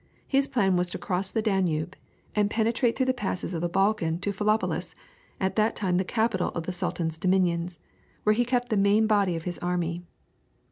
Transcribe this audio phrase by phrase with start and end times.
[0.27, 1.95] His plan was to cross the Danube,
[2.35, 4.95] and penetrate through the passes of the Balkan to Philippopolis,
[5.39, 7.77] at that time the capital of the sultan's dominions,
[8.23, 10.01] where he kept the main body of his army.